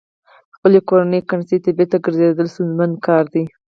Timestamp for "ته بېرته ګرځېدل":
1.63-2.47